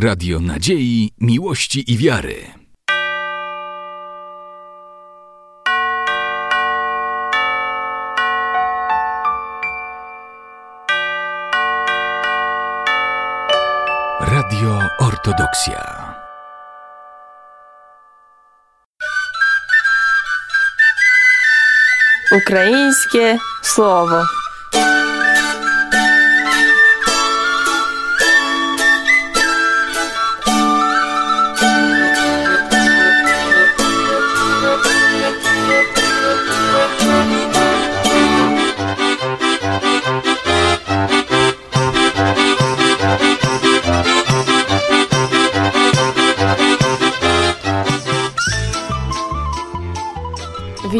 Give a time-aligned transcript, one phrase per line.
[0.00, 2.36] Radio Nadziei, Miłości i Wiary.
[14.20, 16.14] Radio Ortodoksja.
[22.32, 24.24] Ukraińskie słowo.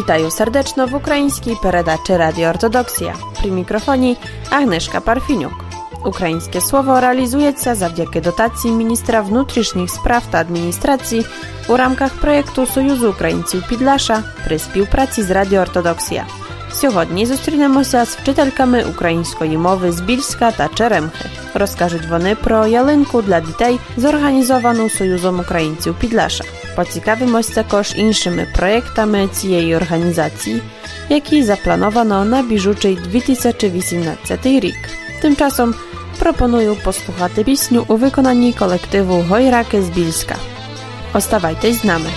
[0.08, 3.14] Вітаю сердечно в українській передачі Радіо Ортодоксія.
[3.40, 4.16] При мікрофоні
[4.50, 5.52] Агнешка Парфінюк.
[6.04, 11.26] Українське слово реалізується завдяки дотації міністра внутрішніх справ та адміністрації
[11.68, 16.26] у рамках проєкту Союзу українців Підлаша при співпраці з Радіо Ортодоксія.
[16.81, 21.29] Сьогодні зустрінемося з вчительками української мови з Більська та Черемхи.
[21.53, 26.43] Розкажуть вони про ялинку для дітей, зорганізовану Союзом українців Підлаша.
[26.75, 30.61] Поцікавимось також іншими проєктами цієї організації,
[31.09, 34.77] які заплановано на біжучий 2018 рік.
[35.21, 35.75] Тим часом
[36.19, 40.35] пропоную послухати пісню у виконанні колективу Гойраки з Більська.
[41.13, 42.09] Оставайтесь з нами.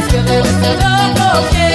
[0.00, 1.69] es que debes ser loco que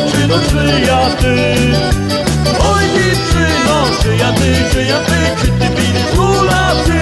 [0.00, 1.56] Dziewczyno, czyja ty?
[2.72, 5.16] Oj dziewczyno, czyja ty, czyja ty?
[5.40, 7.00] Czy ty widzisz kulaty?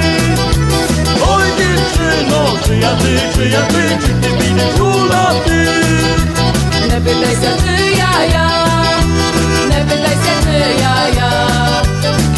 [1.28, 3.98] Oj dziewczyno, czyja ty, czyja ty?
[4.00, 5.66] Czy ty widzisz kulaty?
[6.88, 8.64] Nie pytaj się czyja ja,
[9.70, 11.30] nie pytaj się czyja ja.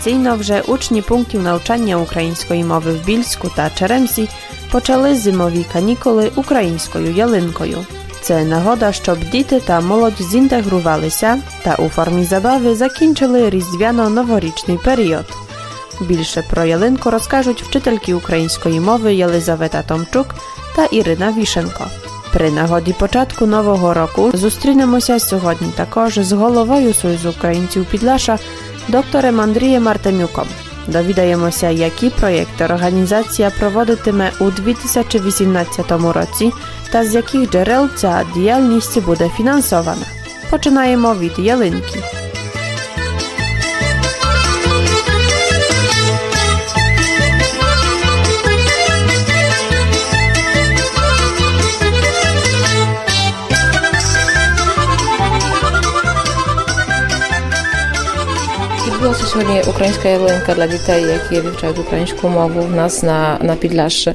[0.00, 4.28] Традиційно вже учні пунктів навчання української мови в Більську та Черемсі
[4.70, 7.86] почали зимові канікули українською ялинкою.
[8.20, 15.26] Це нагода, щоб діти та молодь зінтегрувалися та у формі забави закінчили різдвяно-новорічний період.
[16.00, 20.34] Більше про ялинку розкажуть вчительки української мови Єлизавета Томчук
[20.76, 21.86] та Ірина Вішенко.
[22.32, 28.38] При нагоді початку нового року зустрінемося сьогодні також з головою Союзу українців Підлаша
[28.90, 30.46] доктором Андрієм Артемюком.
[30.86, 36.52] Довідаємося, які проєкти організація проводитиме у 2018 році
[36.92, 40.06] та з яких джерел ця діяльність буде фінансована.
[40.50, 42.02] Починаємо від ялинки.
[59.29, 64.13] сьогодні українська ялинка для дітей, які вивчають українську мову в нас на, на Підляші.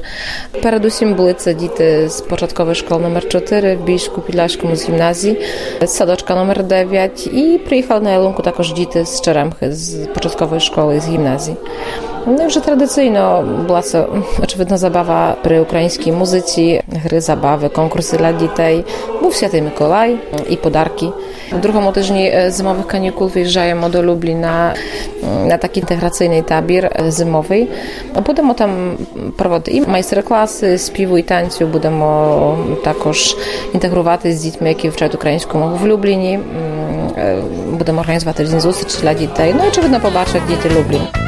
[0.63, 5.41] Передусім були це діти з початкової школи номер 4 в Більську Підляшському з гімназії,
[5.83, 11.01] з садочка номер 9 і приїхали на ялинку також діти з Черемхи з початкової школи
[11.01, 11.57] з гімназії.
[12.27, 14.07] No i вже традиційно була це
[14.43, 18.85] очевидно забава при українській музиці, гри, забави, конкурси для дітей.
[19.23, 20.19] Був Святий Миколай
[20.51, 20.57] і
[21.52, 24.74] Druhom łotyżni e, zimowych kanikul wyjeżdżają do Lublina
[25.24, 27.68] mm, na taki integracyjny tabir e, zimowy.
[28.16, 28.98] No, będziemy tam
[29.38, 32.06] prowadzić i majsterklasy z piwu i tańcu, będziemy
[32.84, 33.36] także
[33.74, 36.36] integrować z dziećmi, jakie wczoraj ukraińską mowę w Lublinie.
[36.36, 36.46] Mm,
[37.16, 41.25] e, będziemy organizować tydzień złosy dla dzieci, no i czy będą zobaczyć dzieci Lublin.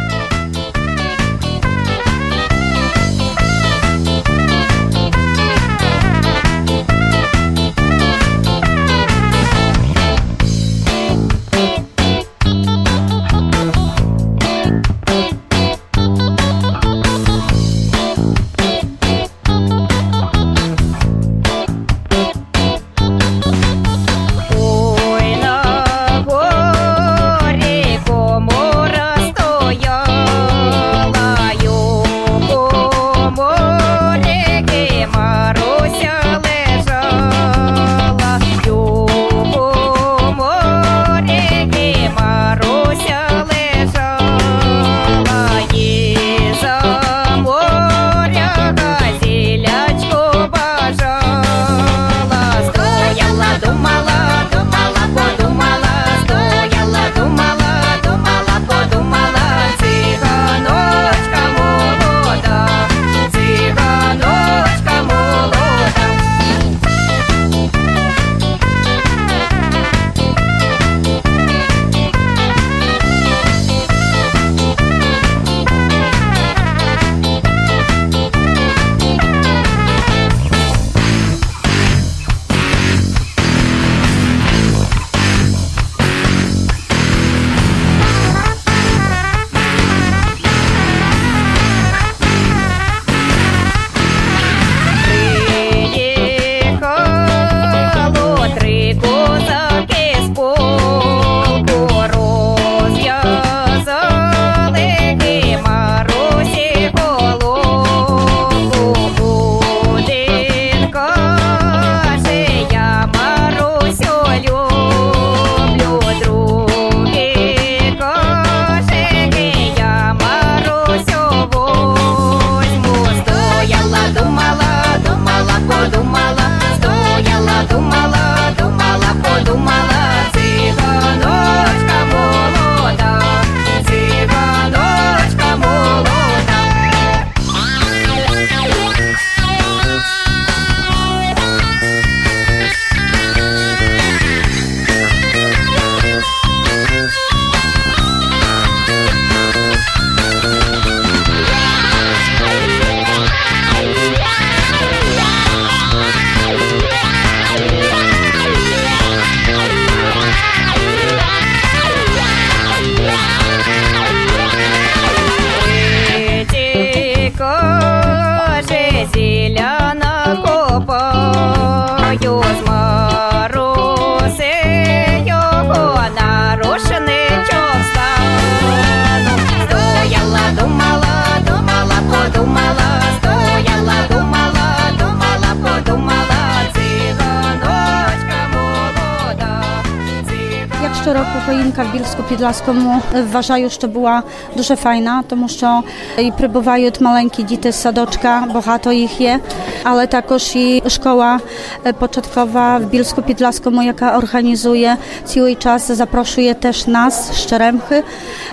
[191.46, 193.00] Jak щороку choinka в Більську-Підлаському
[193.32, 194.22] вважаю, що була
[194.56, 195.82] дуже файна, тому що
[196.18, 199.40] і прибувають маленькі діти з садочка, багато їх є,
[199.82, 201.40] але також і школа
[201.86, 208.04] е, початkowa w Bielsku-Підлаському, яка організує цілий час, запрошує теж нас з Черемхи.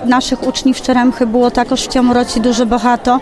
[0.04, 3.20] Наших учнів з Черемхи було також в цьому році дуже багато.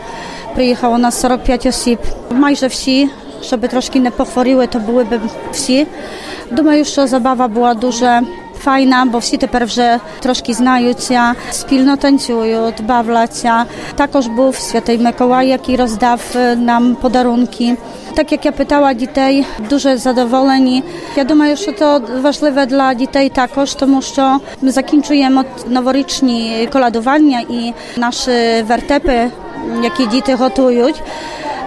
[0.54, 1.98] Приїхало нас 45 осіб.
[2.30, 3.10] Майже всі,
[3.42, 5.20] щоб трошки не похворіли, то були б
[5.52, 5.86] всі.
[6.50, 8.22] Думаю, що забава була дуже
[8.62, 13.64] файна, бо всі тепер вже трошки знаються, спільно танцюють, бавляться.
[13.94, 17.76] Також був Святий Миколай, який роздав е, нам подарунки.
[18.14, 20.84] Так як я питала дітей, дуже задоволені.
[21.16, 27.72] Я думаю, що це важливе для дітей також, тому що ми закінчуємо новорічні колядування і
[27.96, 29.30] наші вертепи,
[29.82, 30.34] які діти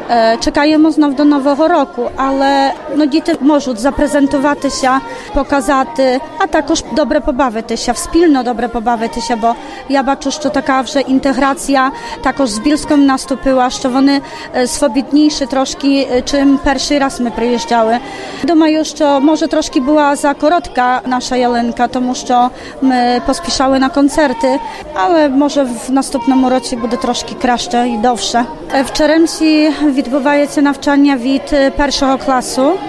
[0.06, 0.12] готують.
[0.12, 5.00] Е, Чекаємо знов до нового року, але ну, діти можуть запрезентуватися,
[5.34, 9.56] показати, а також добре побавитися, спільно добре побавитися, бо
[9.90, 11.92] я бачу, що така вже інтеграція
[12.24, 14.22] також з Більськом наступила, що вони
[14.56, 17.98] е, swobodniejsi трошки, е, чим перший раз ми приїжджали.
[18.44, 22.50] Думаю, що може трошки була за коротка наша ялинка, тому що
[22.82, 24.60] ми поспішали на концерти,
[24.94, 28.46] але може в наступному році буде трошки краще і довше.
[28.76, 32.80] Е, В Черемсі відбувається навчання від е, першого класу.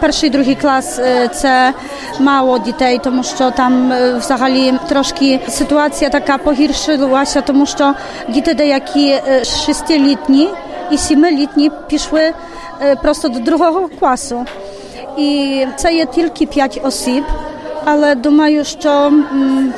[0.00, 1.72] Перший, другий клас е, це
[2.20, 7.94] мало дітей, тому що там е, взагалі трошки ситуація така погіршилася, тому що
[8.28, 10.48] діти деякі е, шестилітні
[10.90, 12.32] і сімилітні пішли
[12.82, 14.46] е, просто до другого класу.
[15.18, 17.24] І це є тільки п'ять осіб.
[17.89, 19.11] Але думаю, що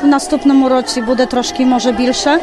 [0.04, 2.39] в наступному році буде трошки може більше.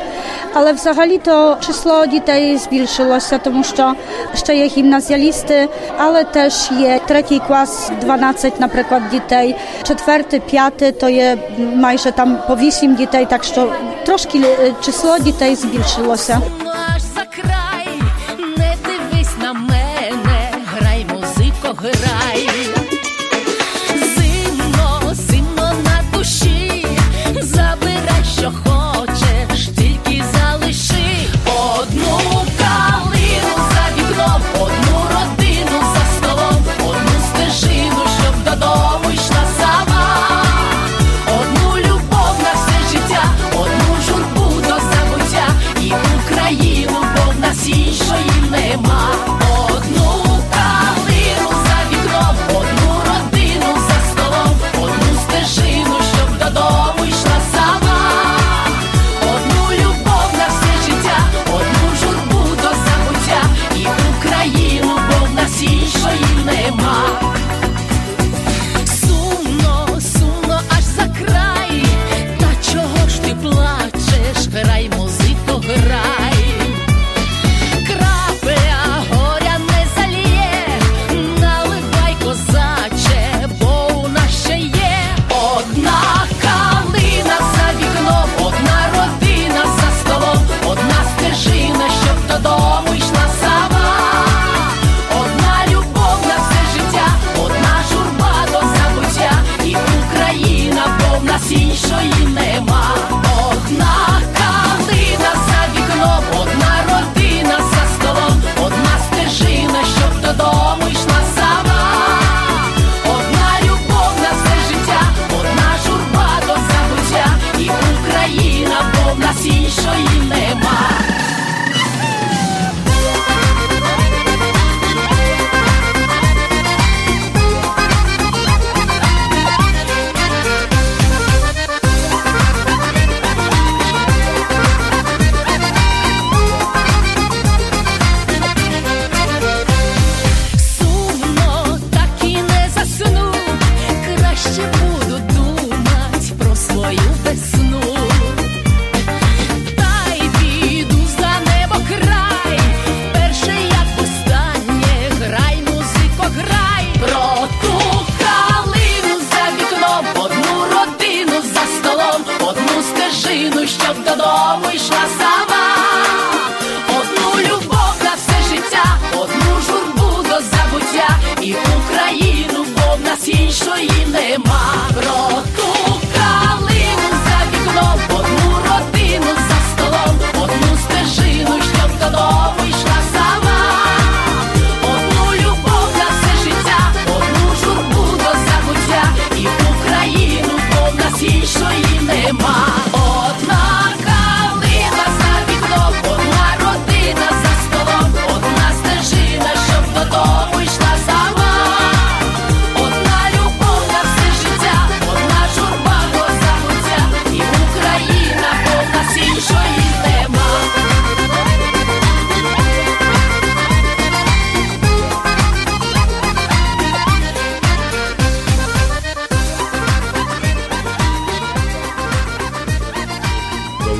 [0.54, 3.94] Але взагалі то число дітей збільшилося, тому що
[4.34, 5.68] ще є гімназіалісти,
[5.98, 12.56] але теж є третій клас, 12, наприклад, дітей, четвертий, п'ятий, то є майже там по
[12.56, 13.72] вісім дітей, так що
[14.04, 16.40] трошки е, число дітей збільшилося.
[17.30, 17.88] край,
[18.58, 22.75] не дивись на мене, грай, музико, грай.
[101.56, 103.25] Іншої нема.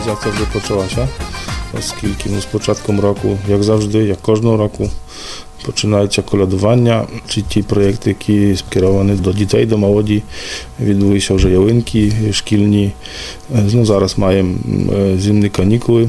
[0.06, 1.06] za to, że poczęła się
[1.80, 4.88] z kilkim, z początkiem roku, jak zawsze, jak każdą roku.
[5.66, 10.22] Poczynajcie koladowania, czyli ci projektyki skierowane do dzieci, do młodzi.
[10.80, 12.90] Widuje się, że jałynki szkilni,
[13.74, 14.58] no zaraz mają mm,
[15.20, 16.08] zimne kanikuły.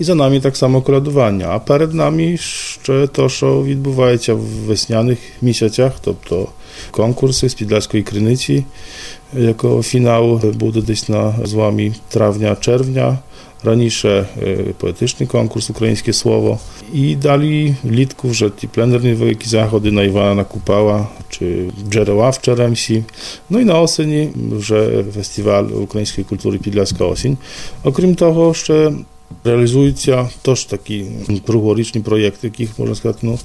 [0.00, 4.66] I za nami tak samo koladowania, a przed nami jeszcze to, co odbywa się w
[4.66, 6.52] wesnianych miesiącach, to,
[6.92, 8.64] konkursy z Pidlaskiej Krynyci,
[9.34, 13.16] jako finał, e, był gdzieś na złami trawnia-czerwnia.
[13.65, 14.25] е,
[14.77, 16.59] поетичний конкурс Українське слово.
[16.93, 23.03] І далі влітку вже ті пленерні великі заходи на Івана Купала чи джерела в Черемсі.
[23.49, 27.37] Ну і на осені вже фестиваль української культури Підляська осінь.
[27.83, 28.91] Окрім того, ще
[29.43, 31.05] Реалізуються теж такі
[31.45, 33.39] круглорічні проєкти, яких можна сказати, ну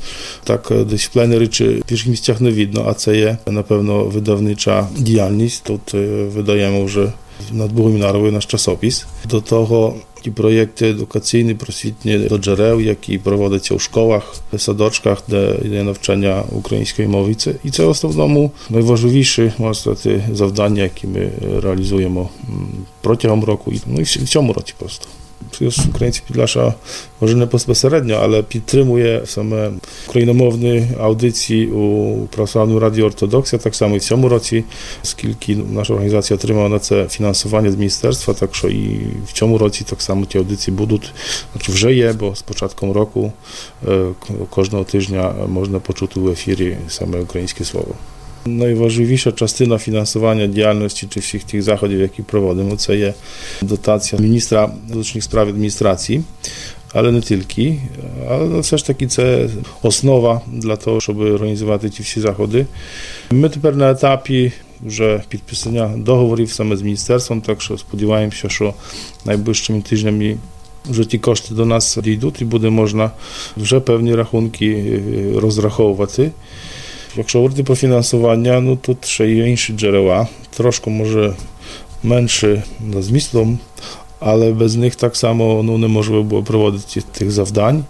[0.45, 4.89] так десь в пленері чи в інших місцях не видно, а це є напевно видавнича
[4.97, 5.65] діяльність.
[5.65, 7.13] Тут е, видаємо вже
[7.52, 9.06] nad byłym narły nasz czasopis.
[9.26, 9.94] Do tego
[10.26, 15.38] i projekty edukacyjne prositnie do dżereł, jakie prowadzą w szkołach, w sadoczkach do
[15.84, 17.60] nauczania ukraińskiej mowicy.
[17.66, 22.30] I co jest w domu najważniejsze niestety, zadanie, jakie my realizujemy mm,
[23.02, 25.08] w roku no i w, w ciągu roku po prostu
[25.63, 25.63] просто.
[25.63, 26.75] Союз Українців Підляша
[27.21, 29.71] може не безпосередньо, але підтримує саме
[30.09, 34.65] україномовні аудиції у православному радіо Ортодоксія, так само і в цьому році,
[35.05, 39.85] оскільки наша організація отримала на це фінансування з міністерства, так що і в цьому році
[39.91, 41.13] так само ті аудиції будуть,
[41.53, 43.33] значить вже є, бо з початком року
[43.89, 46.23] е, к- кожного тижня можна почути у
[48.46, 53.14] Найважливіша частина фінансування діяльності чи всіх тих заходів, які проводимо, це є
[53.62, 56.24] дотація міністра внутрішніх справ адміністрації,
[56.94, 57.80] але не тільки.
[58.30, 59.50] Але все ж таки це
[59.82, 62.66] основа для того, щоб організувати ті всі заходи.
[63.32, 64.52] Ми тепер на етапі
[64.86, 68.74] вже підписання договорів саме з міністерством, так що сподіваємося, що
[69.26, 70.38] найближчими тижнями
[70.90, 73.12] вже ті кошти до нас дійдуть і буде можна
[73.58, 76.32] вже певні рахунки е, розраховувати.
[77.17, 81.35] Якщо говорити про фінансування, ну тут ще є інші джерела, трошки може
[82.03, 83.59] менше за змістом,
[84.21, 87.85] але без них так само ну, неможливо було проводити тих завдань.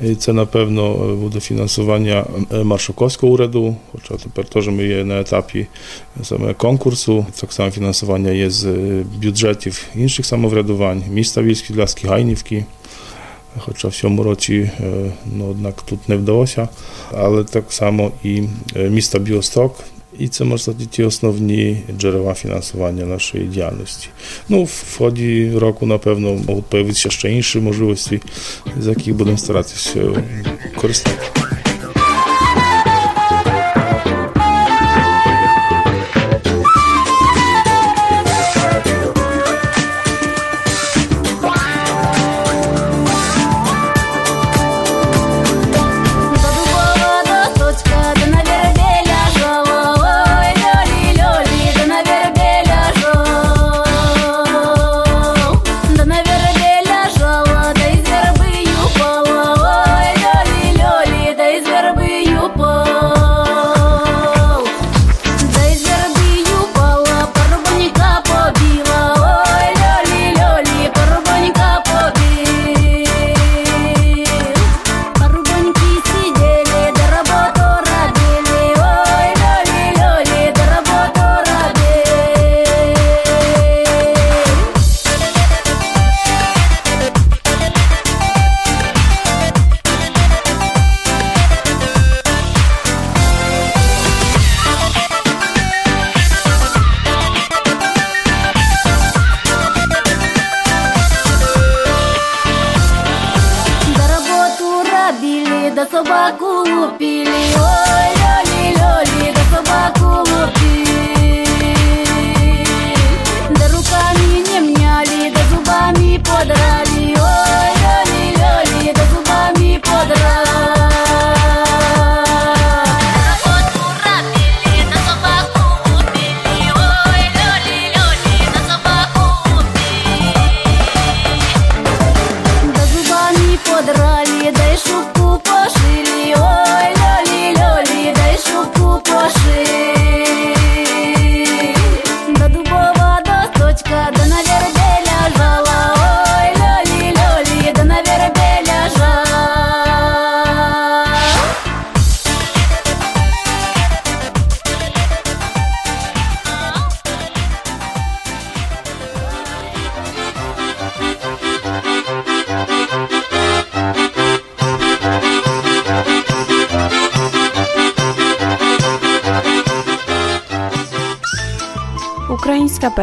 [0.00, 5.66] І це, напевно, буде фінансування е, Маршаковського уряду, хоча тепер теж ми є на етапі
[6.22, 7.26] саме конкурсу.
[7.40, 12.64] Так само фінансування є з е, бюджетів інших самоврядувань, міста Вільські, Ляски, Гайнівки.
[13.57, 14.69] chociaż się mroci, e,
[15.31, 16.67] no jednak tutaj nie wdało się,
[17.17, 19.83] ale tak samo i e, miasta Biostok,
[20.19, 24.09] i co można powiedzieć, osnowni źródła finansowania naszej działalności.
[24.49, 28.19] No, w chodzi roku na pewno mogą pojawić się jeszcze inne możliwości,
[28.79, 30.13] z jakich będą starać się
[30.75, 31.42] korzystać.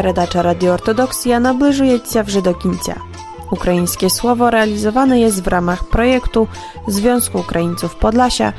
[0.00, 2.94] передача Радіоортодоксія наближується вже до кінця.
[3.50, 6.48] Українське слово realizowane jest w ramach projektu
[6.88, 8.52] Związku Ukraińców Podlasia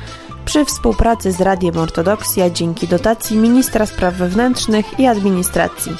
[0.44, 5.92] przy współpracy z Radiem Ortodoksja dzięki dotacji Ministra Spraw Wewnętrznych i Administracji.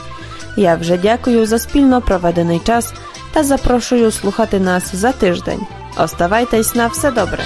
[0.56, 2.94] Ja вже дякую за спільно проведений час
[3.32, 5.66] та запрошую слухати нас за тиждень.
[5.96, 7.44] Оставайтесь на все добре!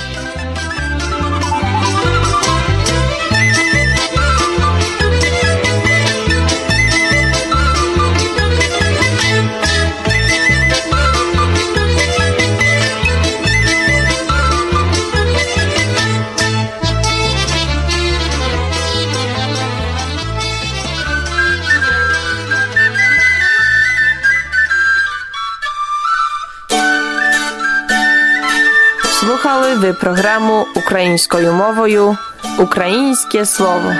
[29.46, 32.16] Слухали ви програму українською мовою
[32.58, 33.92] Українське слово.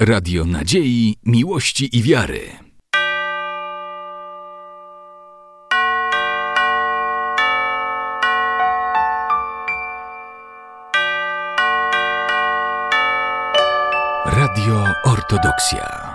[0.00, 2.44] Radio nadziei, miłości i wiary.
[14.26, 16.07] Radio Ortodoksja.